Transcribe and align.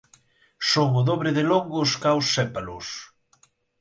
Son 0.71 0.89
o 0.99 1.01
dobre 1.09 1.29
de 1.37 1.43
longos 1.51 1.91
ca 2.01 2.11
os 2.19 2.25
sépalos. 2.35 2.87